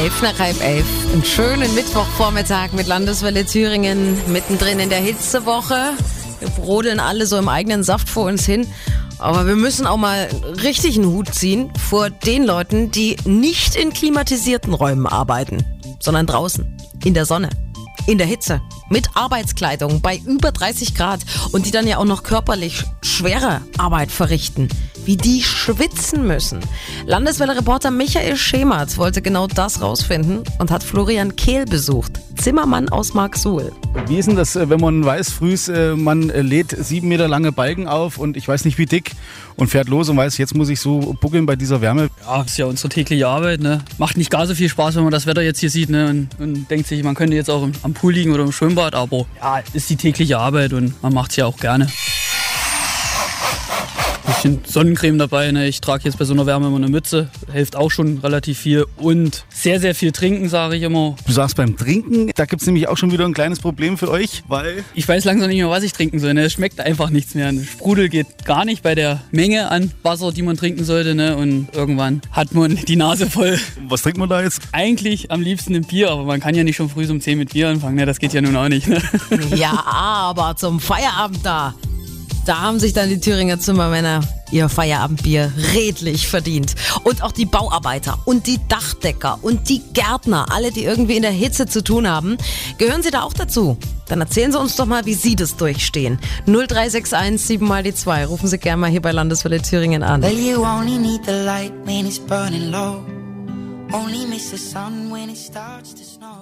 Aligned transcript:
Elf 0.00 0.22
nach 0.22 0.38
halb 0.38 0.62
elf. 0.62 0.86
Einen 1.12 1.22
schönen 1.22 1.74
Mittwochvormittag 1.74 2.72
mit 2.72 2.86
Landeswelle 2.86 3.44
Thüringen, 3.44 4.16
mittendrin 4.32 4.80
in 4.80 4.88
der 4.88 5.00
Hitzewoche. 5.00 5.92
Wir 6.38 6.48
brodeln 6.48 7.00
alle 7.00 7.26
so 7.26 7.36
im 7.36 7.50
eigenen 7.50 7.82
Saft 7.82 8.08
vor 8.08 8.24
uns 8.24 8.46
hin. 8.46 8.66
Aber 9.18 9.46
wir 9.46 9.56
müssen 9.56 9.86
auch 9.86 9.98
mal 9.98 10.30
richtig 10.62 10.96
einen 10.96 11.08
Hut 11.08 11.34
ziehen 11.34 11.70
vor 11.90 12.08
den 12.08 12.44
Leuten, 12.46 12.90
die 12.90 13.18
nicht 13.26 13.76
in 13.76 13.92
klimatisierten 13.92 14.72
Räumen 14.72 15.06
arbeiten, 15.06 15.66
sondern 16.00 16.26
draußen, 16.26 16.74
in 17.04 17.12
der 17.12 17.26
Sonne, 17.26 17.50
in 18.06 18.16
der 18.16 18.26
Hitze, 18.26 18.62
mit 18.88 19.10
Arbeitskleidung 19.12 20.00
bei 20.00 20.16
über 20.24 20.50
30 20.50 20.94
Grad 20.94 21.20
und 21.52 21.66
die 21.66 21.72
dann 21.72 21.86
ja 21.86 21.98
auch 21.98 22.06
noch 22.06 22.22
körperlich 22.22 22.84
schwere 23.02 23.60
Arbeit 23.76 24.10
verrichten 24.10 24.70
wie 25.04 25.16
die 25.16 25.42
schwitzen 25.42 26.26
müssen. 26.26 26.60
Landeswelle-Reporter 27.06 27.90
Michael 27.90 28.36
Schemert 28.36 28.96
wollte 28.98 29.22
genau 29.22 29.46
das 29.46 29.80
rausfinden 29.80 30.42
und 30.58 30.70
hat 30.70 30.82
Florian 30.82 31.36
Kehl 31.36 31.64
besucht, 31.64 32.20
Zimmermann 32.36 32.88
aus 32.88 33.14
Marksuhl. 33.14 33.72
Wie 34.06 34.18
ist 34.18 34.28
denn 34.28 34.36
das, 34.36 34.56
äh, 34.56 34.68
wenn 34.68 34.80
man 34.80 35.04
weiß, 35.04 35.30
frühs, 35.30 35.68
äh, 35.68 35.94
man 35.96 36.30
äh, 36.30 36.42
lädt 36.42 36.76
sieben 36.78 37.08
Meter 37.08 37.28
lange 37.28 37.52
Balken 37.52 37.88
auf 37.88 38.18
und 38.18 38.36
ich 38.36 38.46
weiß 38.46 38.64
nicht 38.64 38.78
wie 38.78 38.86
dick 38.86 39.12
und 39.56 39.68
fährt 39.68 39.88
los 39.88 40.08
und 40.08 40.16
weiß, 40.16 40.38
jetzt 40.38 40.54
muss 40.54 40.68
ich 40.68 40.80
so 40.80 41.16
buckeln 41.20 41.46
bei 41.46 41.56
dieser 41.56 41.80
Wärme? 41.80 42.08
Ja, 42.24 42.42
ist 42.42 42.58
ja 42.58 42.66
unsere 42.66 42.88
tägliche 42.88 43.28
Arbeit. 43.28 43.60
Ne? 43.60 43.82
Macht 43.98 44.16
nicht 44.16 44.30
gar 44.30 44.46
so 44.46 44.54
viel 44.54 44.68
Spaß, 44.68 44.96
wenn 44.96 45.02
man 45.02 45.12
das 45.12 45.26
Wetter 45.26 45.42
jetzt 45.42 45.60
hier 45.60 45.70
sieht 45.70 45.90
ne? 45.90 46.08
und, 46.08 46.28
und 46.38 46.70
denkt 46.70 46.86
sich, 46.86 47.02
man 47.02 47.14
könnte 47.14 47.36
jetzt 47.36 47.50
auch 47.50 47.68
am 47.82 47.92
Pool 47.92 48.14
liegen 48.14 48.32
oder 48.32 48.44
im 48.44 48.52
Schwimmbad, 48.52 48.94
aber 48.94 49.26
ja, 49.40 49.62
ist 49.72 49.90
die 49.90 49.96
tägliche 49.96 50.38
Arbeit 50.38 50.72
und 50.72 51.02
man 51.02 51.12
macht 51.12 51.30
es 51.30 51.36
ja 51.36 51.46
auch 51.46 51.58
gerne 51.58 51.88
bisschen 54.30 54.60
Sonnencreme 54.64 55.18
dabei. 55.18 55.50
Ne? 55.50 55.66
Ich 55.66 55.80
trage 55.80 56.04
jetzt 56.04 56.18
bei 56.18 56.24
so 56.24 56.32
einer 56.32 56.46
Wärme 56.46 56.68
immer 56.68 56.76
eine 56.76 56.88
Mütze. 56.88 57.28
Hilft 57.52 57.76
auch 57.76 57.90
schon 57.90 58.18
relativ 58.18 58.58
viel. 58.58 58.86
Und 58.96 59.44
sehr, 59.50 59.80
sehr 59.80 59.94
viel 59.94 60.12
trinken, 60.12 60.48
sage 60.48 60.76
ich 60.76 60.82
immer. 60.82 61.16
Du 61.26 61.32
sagst 61.32 61.56
beim 61.56 61.76
Trinken, 61.76 62.30
da 62.34 62.44
gibt 62.44 62.62
es 62.62 62.66
nämlich 62.66 62.88
auch 62.88 62.96
schon 62.96 63.12
wieder 63.12 63.24
ein 63.24 63.34
kleines 63.34 63.58
Problem 63.58 63.98
für 63.98 64.10
euch, 64.10 64.42
weil... 64.48 64.84
Ich 64.94 65.06
weiß 65.08 65.24
langsam 65.24 65.48
nicht 65.48 65.58
mehr, 65.58 65.70
was 65.70 65.82
ich 65.82 65.92
trinken 65.92 66.18
soll. 66.18 66.34
Ne? 66.34 66.44
Es 66.44 66.52
schmeckt 66.52 66.80
einfach 66.80 67.10
nichts 67.10 67.34
mehr. 67.34 67.52
Sprudel 67.64 68.08
geht 68.08 68.44
gar 68.44 68.64
nicht 68.64 68.82
bei 68.82 68.94
der 68.94 69.20
Menge 69.32 69.70
an 69.70 69.90
Wasser, 70.02 70.32
die 70.32 70.42
man 70.42 70.56
trinken 70.56 70.84
sollte. 70.84 71.14
Ne? 71.14 71.36
Und 71.36 71.68
irgendwann 71.72 72.20
hat 72.30 72.54
man 72.54 72.76
die 72.76 72.96
Nase 72.96 73.28
voll. 73.28 73.58
Was 73.88 74.02
trinkt 74.02 74.18
man 74.18 74.28
da 74.28 74.42
jetzt? 74.42 74.62
Eigentlich 74.72 75.30
am 75.30 75.42
liebsten 75.42 75.74
ein 75.74 75.84
Bier, 75.84 76.10
aber 76.10 76.24
man 76.24 76.40
kann 76.40 76.54
ja 76.54 76.62
nicht 76.62 76.76
schon 76.76 76.88
früh 76.88 77.08
um 77.10 77.20
10 77.20 77.38
mit 77.38 77.52
Bier 77.52 77.68
anfangen. 77.68 77.96
Ne? 77.96 78.06
Das 78.06 78.18
geht 78.18 78.32
ja 78.32 78.40
nun 78.40 78.54
auch 78.56 78.68
nicht. 78.68 78.86
Ne? 78.86 79.00
Ja, 79.56 79.84
aber 79.84 80.54
zum 80.56 80.78
Feierabend 80.78 81.40
da. 81.44 81.74
Da 82.50 82.62
haben 82.62 82.80
sich 82.80 82.92
dann 82.92 83.08
die 83.08 83.20
Thüringer 83.20 83.60
Zimmermänner 83.60 84.22
ihr 84.50 84.68
Feierabendbier 84.68 85.52
redlich 85.72 86.26
verdient. 86.26 86.74
Und 87.04 87.22
auch 87.22 87.30
die 87.30 87.46
Bauarbeiter 87.46 88.18
und 88.24 88.48
die 88.48 88.58
Dachdecker 88.66 89.38
und 89.40 89.68
die 89.68 89.80
Gärtner, 89.92 90.46
alle, 90.50 90.72
die 90.72 90.82
irgendwie 90.82 91.14
in 91.14 91.22
der 91.22 91.30
Hitze 91.30 91.66
zu 91.66 91.84
tun 91.84 92.08
haben, 92.08 92.38
gehören 92.76 93.04
Sie 93.04 93.12
da 93.12 93.22
auch 93.22 93.34
dazu? 93.34 93.78
Dann 94.08 94.20
erzählen 94.20 94.50
Sie 94.50 94.58
uns 94.58 94.74
doch 94.74 94.86
mal, 94.86 95.06
wie 95.06 95.14
Sie 95.14 95.36
das 95.36 95.56
durchstehen. 95.58 96.18
0361 96.46 97.40
7 97.40 97.64
mal 97.68 97.84
die 97.84 97.94
2. 97.94 98.26
Rufen 98.26 98.48
Sie 98.48 98.58
gerne 98.58 98.80
mal 98.80 98.90
hier 98.90 99.00
bei 99.00 99.12
Landeswelle 99.12 99.62
Thüringen 99.62 100.02
an. 100.02 100.20
Well, 100.20 100.36
you 100.36 100.64
only 100.64 100.98
need 100.98 101.24
the 101.24 101.44
light 101.44 101.72
when 101.84 102.04
it's 102.04 102.18
burning 102.18 102.72
low. 102.72 103.04
Only 103.92 104.26
miss 104.26 104.50
the 104.50 104.58
sun 104.58 105.08
when 105.12 105.30
it 105.30 105.38
starts 105.38 105.94
to 105.94 106.02
snow. 106.02 106.39